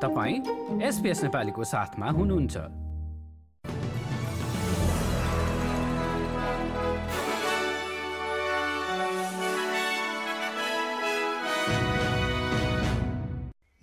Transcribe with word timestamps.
तपाईँ 0.00 0.82
एसपिएस 0.82 1.22
नेपालीको 1.22 1.64
साथमा 1.64 2.10
हुनुहुन्छ। 2.10 2.56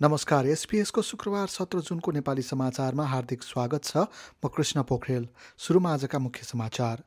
नमस्कार 0.00 0.46
एसपिएसको 0.46 1.02
शुक्रबार 1.02 1.46
सत्र 1.48 1.80
जुनको 1.80 2.12
नेपाली 2.12 2.42
समाचारमा 2.42 3.04
हार्दिक 3.04 3.42
स्वागत 3.42 3.84
छ। 3.84 4.08
म 4.40 4.48
कृष्ण 4.48 4.82
पोखरेल 4.82 5.28
सुरुमा 5.58 5.92
आजका 5.92 6.18
मुख्य 6.18 6.44
समाचार। 6.44 7.02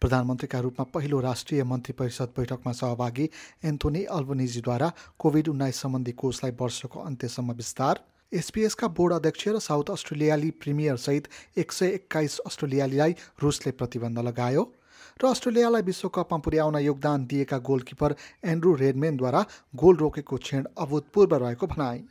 प्रधानमन्त्रीका 0.00 0.58
रूपमा 0.60 0.84
पहिलो 0.94 1.20
राष्ट्रिय 1.20 1.64
मन्त्री 1.64 1.92
परिषद 1.98 2.32
बैठकमा 2.38 2.72
सहभागी 2.72 3.28
एन्थोनी 3.64 4.04
अल्बनिजीद्वारा 4.12 4.92
कोभिड 5.18 5.48
उन्नाइस 5.48 5.82
सम्बन्धी 5.82 6.12
कोषलाई 6.14 6.52
वर्षको 6.60 7.00
अन्त्यसम्म 7.00 7.52
विस्तार 7.54 8.04
एसपिएसका 8.32 8.88
बोर्ड 8.90 9.14
अध्यक्ष 9.14 9.48
र 9.48 9.58
साउथ 9.60 9.90
अस्ट्रेलियाली 9.90 10.50
प्रिमियरसहित 10.60 11.28
एक 11.58 11.72
सय 11.72 11.88
एक्काइस 11.88 12.38
अस्ट्रेलियालीलाई 12.46 13.14
रुसले 13.42 13.72
प्रतिबन्ध 13.72 14.18
लगायो 14.20 14.62
र 15.20 15.28
अस्ट्रेलियालाई 15.28 15.82
विश्वकपमा 15.82 16.38
पुर्याउन 16.40 16.78
योगदान 16.80 17.26
दिएका 17.26 17.58
गोलकिपर 17.68 18.14
एन्ड्रू 18.46 18.74
रेडमेनद्वारा 18.76 19.44
गोल 19.76 19.96
रोकेको 19.96 20.36
क्षण 20.38 20.64
अभूतपूर्व 20.78 21.36
रहेको 21.36 21.66
भनाई 21.66 22.04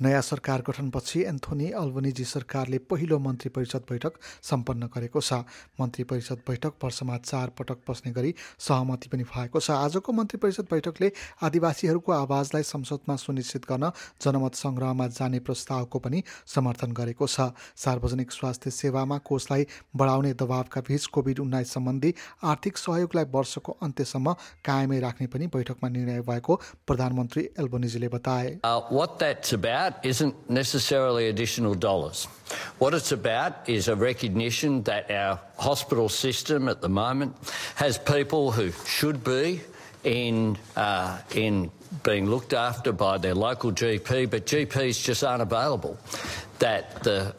नयाँ 0.00 0.22
सरकार 0.22 0.62
गठनपछि 0.66 1.20
एन्थोनी 1.22 1.70
अल्बनिजी 1.72 2.24
सरकारले 2.24 2.78
पहिलो 2.90 3.18
मन्त्री 3.18 3.48
परिषद 3.48 3.82
बैठक 3.90 4.12
सम्पन्न 4.42 4.86
गरेको 4.90 5.20
छ। 5.20 5.32
मन्त्री 5.80 6.04
परिषद 6.04 6.38
बैठक 6.48 6.72
वर्षमा 6.82 7.16
चार 7.18 7.48
पटक 7.58 7.78
बस्ने 7.88 8.12
गरी 8.12 8.34
सहमति 8.58 9.08
पनि 9.08 9.22
भएको 9.22 9.60
छ। 9.60 9.70
आजको 9.70 10.12
मन्त्री 10.12 10.38
परिषद 10.38 10.66
बैठकले 10.70 11.12
आदिवासीहरूको 11.42 12.12
आवाजलाई 12.12 12.62
संसदमा 12.64 13.16
सुनिश्चित 13.16 13.66
गर्न 13.70 13.90
जनमत 14.18 14.54
सङ्ग्रहमा 14.56 15.06
जाने 15.14 15.38
प्रस्तावको 15.46 15.98
पनि 15.98 16.22
समर्थन 16.46 16.92
गरेको 16.92 17.26
छ। 17.26 17.54
सार्वजनिक 17.76 18.32
स्वास्थ्य 18.32 18.70
सेवामा 18.72 19.18
कोषलाई 19.22 19.66
बढाउने 19.94 20.32
दबावका 20.34 20.80
बीच 20.90 21.06
कोभिड 21.14 21.38
उन्नाइस 21.40 21.72
सम्बन्धी 21.72 22.14
आर्थिक 22.42 22.76
सहयोगलाई 22.78 23.24
वर्षको 23.30 23.76
अन्त्यसम्म 23.80 24.32
कायमै 24.64 24.98
राख्ने 25.00 25.26
पनि 25.30 25.46
बैठकमा 25.54 25.88
निर्णय 25.88 26.20
भएको 26.26 26.60
प्रधानमन्त्री 26.82 27.42
एल्बोनिजीले 27.58 28.08
बताए। 28.08 28.58
Uh, 28.64 28.80
about 29.86 30.04
isn't 30.04 30.34
necessarily 30.48 31.28
additional 31.28 31.74
dollars. 31.74 32.24
What 32.78 32.94
it's 32.94 33.12
about 33.12 33.68
is 33.68 33.88
a 33.88 33.96
recognition 33.96 34.82
that 34.84 35.10
our 35.10 35.40
hospital 35.58 36.08
system 36.08 36.68
at 36.68 36.80
the 36.80 36.88
moment 36.88 37.36
has 37.76 37.98
people 37.98 38.50
who 38.50 38.72
should 38.86 39.22
be 39.22 39.60
in, 40.04 40.56
uh, 40.76 41.18
in 41.34 41.70
being 42.02 42.26
looked 42.28 42.52
after 42.52 42.92
by 42.92 43.18
their 43.18 43.34
local 43.34 43.72
GP, 43.72 44.30
but 44.30 44.46
GPs 44.46 45.02
just 45.02 45.22
aren't 45.22 45.42
available. 45.42 45.98
That 46.58 47.02
the 47.02 47.34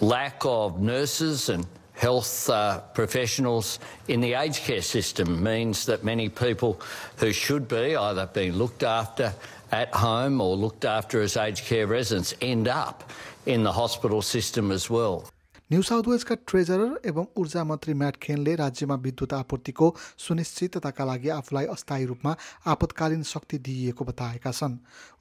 lack 0.00 0.44
of 0.44 0.80
nurses 0.80 1.48
and 1.48 1.66
health 1.94 2.48
uh, 2.48 2.80
professionals 2.94 3.78
in 4.08 4.20
the 4.20 4.34
aged 4.34 4.62
care 4.62 4.80
system 4.80 5.42
means 5.42 5.86
that 5.86 6.02
many 6.02 6.28
people 6.28 6.80
who 7.16 7.32
should 7.32 7.68
be 7.68 7.94
either 7.94 8.26
being 8.26 8.52
looked 8.52 8.82
after 8.82 9.34
at 9.72 9.92
home 9.94 10.40
or 10.40 10.56
looked 10.56 10.84
after 10.84 11.20
as 11.20 11.36
aged 11.36 11.64
care 11.64 11.86
residents 11.86 12.34
end 12.40 12.68
up 12.68 13.10
in 13.46 13.62
the 13.62 13.72
hospital 13.72 14.22
system 14.22 14.70
as 14.70 14.90
well. 14.90 15.28
New 15.70 15.82
South 15.82 16.08
वेल्सका 16.08 16.34
treasurer 16.50 17.06
एवं 17.06 17.26
ऊर्जा 17.38 17.62
मन्त्री 17.64 17.92
mat 17.94 18.16
खेनले 18.22 18.54
राज्यमा 18.56 18.94
विद्युत 19.02 19.32
आपूर्तिको 19.34 19.90
सुनिश्चितताका 20.18 21.04
लागि 21.04 21.28
आफूलाई 21.30 21.66
अस्थायी 21.66 22.04
रूपमा 22.04 22.34
आपतकालीन 22.66 23.22
शक्ति 23.22 23.58
दिइएको 23.60 24.04
बताएका 24.04 24.50
छन्। 24.50 24.74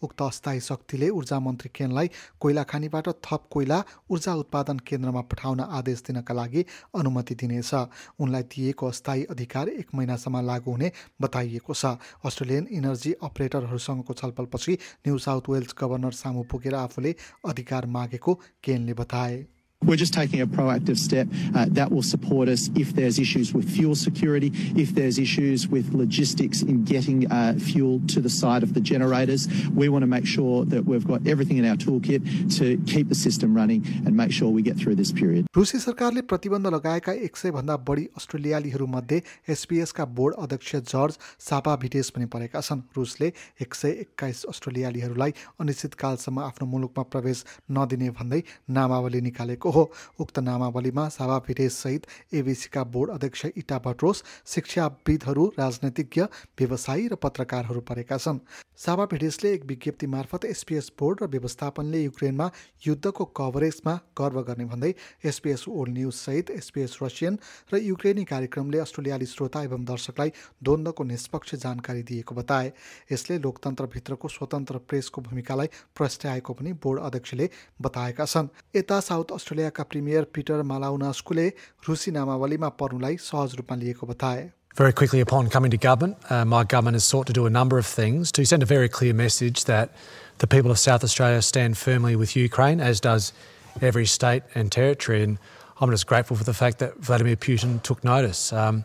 उक्त 0.03 0.21
अस्थायी 0.21 0.59
शक्तिले 0.59 1.09
ऊर्जा 1.11 1.39
मन्त्री 1.39 1.69
खेनलाई 1.69 2.09
कोइला 2.41 2.63
खानीबाट 2.65 3.09
थप 3.25 3.45
कोइला 3.51 3.77
ऊर्जा 4.09 4.33
उत्पादन 4.35 4.77
केन्द्रमा 4.87 5.21
पठाउन 5.29 5.59
आदेश 5.59 6.03
दिनका 6.07 6.33
लागि 6.33 6.65
अनुमति 6.97 7.35
दिनेछ। 7.35 7.73
उनलाई 8.17 8.43
दिएको 8.49 8.87
अस्थायी 8.87 9.23
अधिकार 9.29 9.69
एक 9.69 9.93
महिनासम्म 9.95 10.41
लागू 10.47 10.71
हुने 10.71 10.91
बताइएको 11.21 11.73
छ। 11.73 11.93
अस्ट्रेलियन 12.25 12.67
इनर्जी 12.73 13.13
अपरेटरहरूसँगको 13.21 14.13
छलफलपछि 14.15 14.77
न्यू 15.05 15.17
साउथ 15.19 15.49
वेल्स 15.49 15.75
गभर्नर 15.79 16.19
सामु 16.23 16.43
पुगेर 16.49 16.75
आफूले 16.81 17.15
अधिकार 17.45 17.85
मागेको 17.85 18.39
केनले 18.63 18.93
बताए। 18.95 19.45
We're 19.85 19.95
just 19.95 20.13
taking 20.13 20.41
a 20.41 20.45
proactive 20.45 20.97
step 20.97 21.29
uh, 21.55 21.65
that 21.69 21.89
will 21.89 22.03
support 22.03 22.49
us 22.49 22.69
if 22.75 22.93
there's 22.95 23.17
issues 23.17 23.53
with 23.53 23.69
fuel 23.69 23.95
security, 23.95 24.51
if 24.75 24.93
there's 24.93 25.17
issues 25.17 25.69
with 25.69 25.93
logistics 25.93 26.61
in 26.61 26.83
getting 26.83 27.31
uh, 27.31 27.53
fuel 27.53 28.01
to 28.07 28.19
the 28.19 28.29
side 28.29 28.61
of 28.61 28.73
the 28.73 28.81
generators. 28.81 29.47
We 29.73 29.87
want 29.87 30.03
to 30.03 30.07
make 30.07 30.25
sure 30.27 30.65
that 30.65 30.83
we've 30.83 31.07
got 31.07 31.25
everything 31.25 31.59
in 31.59 31.65
our 31.65 31.77
toolkit 31.77 32.57
to 32.57 32.77
keep 32.91 33.07
the 33.07 33.15
system 33.15 33.55
running 33.55 33.87
and 34.05 34.17
make 34.17 34.33
sure 34.33 34.49
we 34.49 34.61
get 34.61 34.75
through 34.75 34.95
this 34.95 35.13
period. 35.13 35.47
रुसी 35.55 35.79
सरकारले 35.79 36.21
प्रतिबन्ध 36.27 36.67
लगाएका 36.75 37.13
एक 37.29 37.37
सय 37.37 37.51
भन्दा 37.51 37.77
बढी 37.87 38.05
अस्ट्रेलियालीहरूमध्ये 38.17 39.21
एसपिएसका 39.55 40.05
बोर्ड 40.19 40.35
अध्यक्ष 40.43 40.75
जर्ज 40.91 41.17
सापा 41.47 41.75
भिटेस 41.85 42.09
पनि 42.17 42.25
परेका 42.35 42.61
छन् 42.67 42.81
रुसले 42.97 43.31
एक 43.61 43.75
सय 43.81 43.95
एक्काइस 44.03 44.43
अस्ट्रेलियालीहरूलाई 44.53 45.33
अनिश्चितकालसम्म 45.61 46.39
आफ्नो 46.51 46.67
मुलुकमा 46.75 47.03
प्रवेश 47.15 47.43
नदिने 47.79 48.09
भन्दै 48.19 48.43
नामावली 48.79 49.21
निकालेको 49.31 49.68
हो। 49.71 49.91
उक्त 50.19 50.39
नामावलीमा 50.39 51.07
साभा 51.09 51.39
सहित 51.49 52.07
एबिसीका 52.33 52.83
बोर्ड 52.85 53.11
अध्यक्ष 53.11 53.45
इटा 53.57 53.77
भट्रोस 53.79 54.23
शिक्षाविदहरू 54.47 55.45
राजनैतिज्ञ 55.59 56.21
व्यवसायी 56.59 57.07
र 57.07 57.15
पत्रकारहरू 57.15 57.81
परेका 57.81 58.17
छन्। 58.17 58.39
साभा 58.79 59.05
भिडेसले 59.05 59.51
एक 59.53 59.65
विज्ञप्ति 59.65 60.07
मार्फत 60.07 60.45
एसपिएस 60.45 60.91
बोर्ड 60.99 61.23
र 61.23 61.27
व्यवस्थापनले 61.27 62.03
युक्रेनमा 62.03 62.49
युद्धको 62.87 63.25
कभरेजमा 63.37 63.95
गर्व 64.17 64.41
गर्ने 64.41 64.65
भन्दै 64.65 64.93
एसपिएस 65.25 65.65
ओल्ड 65.67 65.93
न्युज 65.93 66.13
सहित 66.13 66.49
एसपिएस 66.51 66.97
रसियन 67.03 67.37
र 67.73 67.77
युक्रेनी 67.77 68.23
कार्यक्रमले 68.23 68.79
अस्ट्रेलियाली 68.79 69.25
श्रोता 69.25 69.63
एवं 69.63 69.83
दर्शकलाई 69.85 70.31
द्वन्द्वको 70.63 71.03
निष्पक्ष 71.03 71.55
जानकारी 71.55 72.03
दिएको 72.03 72.35
बताए। 72.35 72.71
यसले 73.11 73.37
लोकतन्त्रभित्रको 73.39 74.27
स्वतन्त्र 74.27 74.77
प्रेसको 74.87 75.21
भूमिकालाई 75.21 75.67
प्रस्ट्याएको 75.95 76.53
पनि 76.53 76.73
बोर्ड 76.73 77.01
अध्यक्षले 77.01 77.49
बताएका 77.81 78.25
छन्। 78.25 78.47
यता 78.75 78.99
साउथ 78.99 79.31
अस्ट्रेलिया 79.33 79.58
अस्ट्रेलियाका 79.58 79.82
प्रिमियर 79.94 80.24
पिटर 80.34 80.62
मालाउनास्कुले 80.72 81.46
रुसी 81.88 82.10
नामावलीमा 82.18 82.68
पर्नुलाई 82.82 83.16
सहज 83.30 83.54
रूपमा 83.60 83.76
लिएको 83.84 84.06
बताए 84.12 84.50
Very 84.76 84.92
quickly 84.92 85.20
upon 85.20 85.48
coming 85.48 85.70
to 85.70 85.76
government, 85.76 86.16
uh, 86.30 86.44
my 86.44 86.64
government 86.64 86.96
has 86.96 87.04
sought 87.04 87.28
to 87.28 87.32
do 87.32 87.46
a 87.46 87.50
number 87.50 87.78
of 87.78 87.86
things 87.86 88.32
to 88.32 88.44
send 88.44 88.60
a 88.64 88.66
very 88.66 88.88
clear 88.88 89.14
message 89.14 89.66
that 89.66 89.92
the 90.38 90.48
people 90.48 90.72
of 90.72 90.80
South 90.80 91.04
Australia 91.04 91.42
stand 91.42 91.78
firmly 91.78 92.16
with 92.16 92.34
Ukraine, 92.34 92.80
as 92.80 93.00
does 93.00 93.32
every 93.80 94.04
state 94.04 94.42
and 94.54 94.72
territory. 94.72 95.22
And 95.22 95.38
I'm 95.80 95.90
just 95.92 96.08
grateful 96.08 96.36
for 96.36 96.42
the 96.42 96.54
fact 96.54 96.80
that 96.80 96.98
Vladimir 96.98 97.36
Putin 97.36 97.80
took 97.84 98.02
notice. 98.02 98.52
Um, 98.52 98.84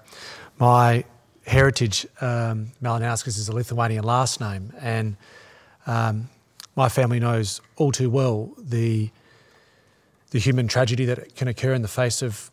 my 0.59 1.05
heritage, 1.47 2.05
um, 2.21 2.71
Malinauskas, 2.83 3.39
is 3.39 3.49
a 3.49 3.55
Lithuanian 3.55 4.03
last 4.03 4.39
name, 4.39 4.71
and 4.79 5.17
um, 5.87 6.29
my 6.75 6.87
family 6.87 7.19
knows 7.19 7.61
all 7.77 7.91
too 7.91 8.11
well 8.11 8.51
the 8.57 9.09
the 10.34 10.40
human 10.40 10.66
tragedy 10.66 11.04
that 11.04 11.36
can 11.36 11.46
occur 11.46 11.72
in 11.74 11.82
the 11.82 11.86
face 11.86 12.20
of 12.20 12.50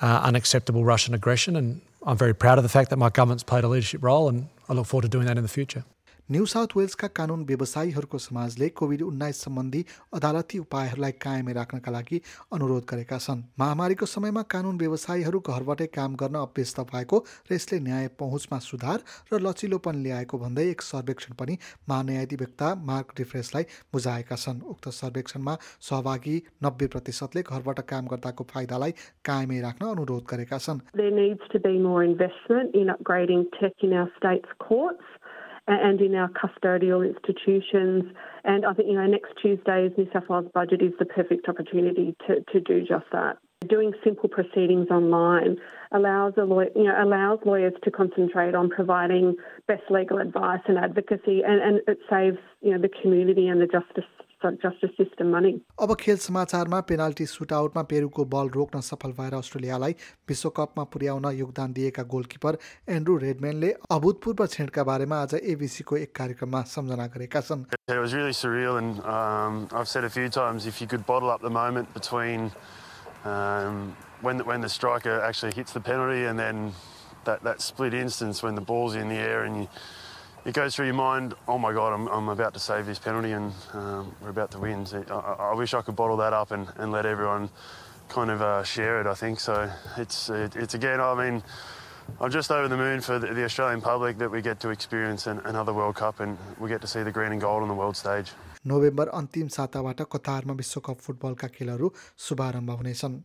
uh, 0.00 0.22
unacceptable 0.24 0.82
Russian 0.82 1.12
aggression. 1.12 1.54
And 1.54 1.82
I'm 2.06 2.16
very 2.16 2.34
proud 2.34 2.56
of 2.56 2.62
the 2.62 2.70
fact 2.70 2.88
that 2.88 2.96
my 2.96 3.10
government's 3.10 3.42
played 3.42 3.64
a 3.64 3.68
leadership 3.68 4.02
role, 4.02 4.30
and 4.30 4.48
I 4.66 4.72
look 4.72 4.86
forward 4.86 5.02
to 5.02 5.08
doing 5.08 5.26
that 5.26 5.36
in 5.36 5.42
the 5.42 5.48
future. 5.48 5.84
New 6.30 6.44
South 6.46 6.76
वेल्सका 6.76 7.06
कानुन 7.08 7.40
व्यवसायीहरूको 7.44 8.18
समाजले 8.18 8.68
covid 8.70 9.02
उन्नाइस 9.02 9.38
सम्बन्धी 9.44 9.80
अदालती 10.14 10.58
उपायहरूलाई 10.58 11.12
कायमै 11.18 11.52
राख्नका 11.52 11.90
लागि 11.90 12.20
अनुरोध 12.54 12.84
गरेका 12.90 13.18
छन्। 13.18 13.42
महामारीको 13.58 14.06
समयमा 14.06 14.42
कानुन 14.46 14.76
व्यवसायीहरू 14.78 15.40
घरबाटै 15.42 15.86
काम 15.90 16.14
गर्न 16.14 16.36
अभ्यस्त 16.40 16.80
भएको 16.92 17.18
र 17.50 17.54
यसले 17.54 17.78
न्याय 17.80 18.06
पहुँचमा 18.20 18.58
सुधार 18.62 18.98
र 19.32 19.40
लचिलोपन 19.42 19.96
ल्याएको 20.04 20.38
भन्दै 20.38 20.66
एक 20.70 20.82
सर्वेक्षण 20.82 21.34
पनि 21.34 21.58
महान्यायाधिवक्ता 21.90 22.68
मार्क 22.90 23.08
डिफ्रेसलाई 23.18 23.64
बुझाएका 23.90 24.36
छन्। 24.36 24.62
उक्त 24.70 24.88
सर्वेक्षणमा 25.00 25.54
सहभागी 25.82 26.36
नब्बे 26.62 26.86
प्रतिशतले 26.94 27.42
घरबाट 27.42 27.80
काम 27.90 28.06
गर्दाको 28.06 28.46
फाइदालाई 28.54 28.92
कायमै 29.26 29.60
राख्न 29.66 29.90
अनुरोध 29.90 30.22
गरेका 30.30 30.62
छन्। 30.62 30.78
And 35.66 36.00
in 36.00 36.14
our 36.14 36.28
custodial 36.28 37.06
institutions. 37.06 38.04
And 38.44 38.64
I 38.66 38.72
think, 38.72 38.88
you 38.88 38.94
know, 38.94 39.06
next 39.06 39.32
Tuesday's 39.40 39.92
New 39.96 40.08
South 40.12 40.28
Wales 40.28 40.50
budget 40.52 40.82
is 40.82 40.92
the 40.98 41.04
perfect 41.04 41.48
opportunity 41.48 42.16
to, 42.26 42.40
to 42.52 42.60
do 42.60 42.80
just 42.80 43.04
that. 43.12 43.38
Doing 43.68 43.92
simple 44.02 44.28
proceedings 44.28 44.88
online 44.90 45.58
allows 45.92 46.32
a 46.38 46.44
lawyer, 46.44 46.70
you 46.74 46.84
know, 46.84 46.94
allows 46.98 47.40
lawyers 47.44 47.74
to 47.84 47.90
concentrate 47.90 48.54
on 48.54 48.70
providing 48.70 49.36
best 49.68 49.82
legal 49.90 50.18
advice 50.18 50.62
and 50.66 50.78
advocacy, 50.78 51.42
and, 51.46 51.60
and 51.60 51.80
it 51.86 51.98
saves 52.08 52.38
you 52.62 52.72
know 52.72 52.80
the 52.80 52.88
community 53.02 53.48
and 53.48 53.60
the 53.60 53.66
justice 53.66 54.04
justice 54.63 54.95
system 54.97 55.31
money. 55.31 55.53
अब 55.81 55.95
खेल 55.99 56.17
समाचारमा 56.17 56.79
penalty 56.89 57.25
सुटआउटमा 57.25 57.83
पेरुको 57.91 58.25
बल 58.33 58.49
रोक्न 58.55 58.81
सफल 58.89 59.11
भएर 59.19 59.33
अस्ट्रेलियालाई 59.33 59.95
विश्वकपमा 60.29 60.83
पुर्याउन 60.93 61.25
योगदान 61.39 61.73
दिएका 61.73 62.03
goalkeeper 62.13 62.57
Andrew 62.97 63.17
रेडम्यानले 63.25 63.71
अभूतपूर्व 63.97 64.45
छेडका 64.55 64.83
बारेमा 64.91 65.21
आज 65.21 65.33
एबिसीको 65.55 65.97
एक 65.97 66.15
कार्यक्रममा 66.15 66.61
सम्झना 66.75 67.07
गरेका 67.17 67.41
छन् 67.49 67.65
It 67.87 67.99
was 67.99 68.13
really 68.13 68.33
surreal, 68.33 68.77
and 68.77 68.99
um, 69.15 69.67
I've 69.71 69.87
said 69.87 70.03
a 70.03 70.09
few 70.09 70.29
times 70.29 70.65
if 70.65 70.81
you 70.81 70.87
could 70.87 71.05
bottle 71.05 71.29
up 71.29 71.41
the 71.41 71.55
moment 71.57 71.93
between 71.93 72.51
um, 73.25 73.95
when 74.21 74.37
the, 74.37 74.43
when 74.43 74.61
the 74.61 74.69
striker 74.69 75.19
actually 75.21 75.53
hits 75.53 75.71
the 75.73 75.79
penalty 75.79 76.25
and 76.25 76.39
then 76.39 76.71
that, 77.25 77.43
that 77.43 77.61
split 77.61 77.93
instance 77.93 78.41
when 78.43 78.55
the 78.55 78.61
ball's 78.61 78.95
in 78.95 79.09
the 79.09 79.15
air 79.15 79.43
and 79.43 79.61
you, 79.61 79.67
it 80.45 80.53
goes 80.53 80.75
through 80.75 80.85
your 80.85 80.95
mind, 80.95 81.33
oh 81.47 81.57
my 81.57 81.73
God, 81.73 81.91
I'm, 81.93 82.07
I'm 82.07 82.29
about 82.29 82.53
to 82.53 82.59
save 82.59 82.85
this 82.85 82.99
penalty 82.99 83.31
and 83.31 83.51
um, 83.73 84.15
we're 84.21 84.29
about 84.29 84.51
to 84.51 84.59
win. 84.59 84.85
So 84.85 85.03
I, 85.09 85.51
I, 85.51 85.53
wish 85.55 85.73
I 85.73 85.81
could 85.81 85.95
bottle 85.95 86.17
that 86.17 86.33
up 86.33 86.51
and, 86.51 86.67
and 86.77 86.91
let 86.91 87.05
everyone 87.05 87.49
kind 88.09 88.29
of 88.29 88.41
uh, 88.41 88.63
share 88.63 89.01
it, 89.01 89.07
I 89.07 89.15
think. 89.15 89.39
So 89.39 89.69
it's, 89.97 90.29
it, 90.29 90.55
it's 90.55 90.75
again, 90.75 91.01
I 91.01 91.15
mean, 91.15 91.43
I'm 92.21 92.29
just 92.29 92.51
over 92.51 92.67
the 92.67 92.77
moon 92.77 93.01
for 93.01 93.17
the, 93.17 93.33
the 93.33 93.43
Australian 93.43 93.81
public 93.81 94.19
that 94.19 94.29
we 94.29 94.43
get 94.43 94.59
to 94.59 94.69
experience 94.69 95.25
an, 95.25 95.41
another 95.45 95.73
World 95.73 95.95
Cup 95.95 96.19
and 96.19 96.37
we 96.59 96.69
get 96.69 96.81
to 96.81 96.87
see 96.87 97.01
the 97.01 97.11
green 97.11 97.31
and 97.31 97.41
gold 97.41 97.63
on 97.63 97.67
the 97.67 97.73
world 97.73 97.97
stage. 97.97 98.31
November 98.65 99.07
अन्तिम 99.13 99.47
साताबाट 99.53 100.01
कतारमा 100.11 100.53
विश्वकप 100.61 100.97
फुटबलका 101.05 101.47
खेलहरू 101.53 101.91
शुभारम्भ 102.17 102.69
हुनेछन् 102.81 103.15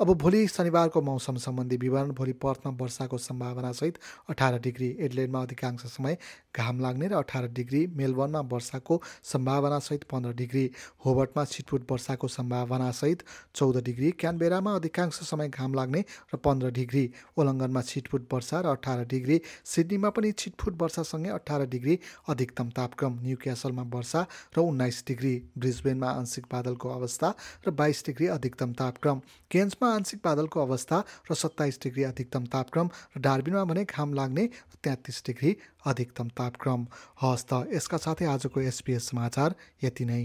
अब 0.00 0.12
भोलि 0.16 0.46
शनिबारको 0.48 1.00
मौसम 1.02 1.36
सम्बन्धी 1.38 1.76
विवरण 1.78 2.10
भोलि 2.12 2.32
पर्थमा 2.42 2.72
वर्षाको 2.80 3.18
सम्भावनासहित 3.20 3.98
अठार 4.30 4.58
डिग्री 4.60 4.88
एडलेन्डमा 5.00 5.42
अधिकांश 5.42 5.86
समय 5.88 6.16
घाम 6.56 6.80
लाग्ने 6.80 7.08
र 7.08 7.14
अठार 7.16 7.46
डिग्री 7.52 7.86
मेलबर्नमा 7.96 8.40
वर्षाको 8.52 9.00
सम्भावनासहित 9.24 10.04
पन्ध्र 10.10 10.32
डिग्री 10.36 10.64
होबर्टमा 11.04 11.44
छिटफुट 11.52 11.90
वर्षाको 11.90 12.28
सम्भावनासहित 12.30 13.22
चौध 13.54 13.82
डिग्री 13.84 14.10
क्यानबेरामा 14.20 14.74
अधिकांश 14.74 15.20
समय 15.24 15.48
घाम 15.50 15.74
लाग्ने 15.74 16.04
र 16.34 16.36
पन्ध्र 16.44 16.70
डिग्री 16.72 17.04
ओलङ्गनमा 17.36 17.82
छिटफुट 17.84 18.26
वर्षा 18.32 18.60
र 18.60 18.66
अठार 18.72 19.04
डिग्री 19.08 19.40
सिडनीमा 19.66 20.10
पनि 20.16 20.32
छिटफुट 20.34 20.82
वर्षासँगै 20.82 21.30
अठार 21.32 21.66
डिग्री 21.74 21.98
अधिकतम 22.28 22.70
तापक्रम 22.76 23.18
न्यु 23.22 23.36
क्यासलमा 23.42 23.82
वर्षा 23.92 24.26
र 24.56 24.60
उन्नाइस 24.62 25.02
डिग्री 25.08 25.34
ब्रिजबेनमा 25.58 26.10
आंशिक 26.12 26.46
बादलको 26.52 26.88
अवस्था 26.90 27.34
र 27.66 27.70
बाइस 27.80 28.02
डिग्री 28.06 28.26
अधिकतम 28.36 28.72
तापक्रम। 28.74 29.20
केन्समा 29.62 29.88
आंशिक 29.94 30.20
बादलको 30.24 30.60
अवस्था 30.60 30.98
र 31.30 31.34
सत्ताइस 31.38 31.78
डिग्री 31.82 32.02
अधिकतम 32.04 32.44
तापक्रम 32.50 32.88
र 33.14 33.20
डार्बिनमा 33.22 33.64
भने 33.64 33.84
घाम 33.86 34.14
लाग्ने 34.14 34.44
र 34.44 34.74
तेत्तिस 34.82 35.22
डिग्री 35.26 35.50
अधिकतम 35.86 36.28
तापक्रम। 36.34 36.86
हस् 37.22 37.46
त 37.46 37.70
यसका 37.70 37.98
साथै 38.02 38.26
आजको 38.26 38.60
एसपिएस 38.60 39.06
समाचार 39.10 39.54
यति 39.84 40.04
नै। 40.04 40.22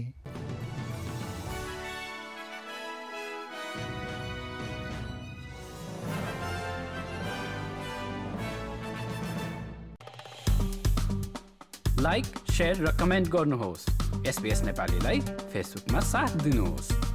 लाइक 12.02 12.26
सेयर 12.50 12.76
र 12.82 12.96
कमेन्ट 12.98 13.28
गर्नुहोस्। 13.28 13.86
एसपिएस 14.26 14.62
नेपालीलाई 14.64 15.20
फेसबुकमा 15.54 16.00
साथ 16.10 16.36
दिनुहोस्। 16.42 17.07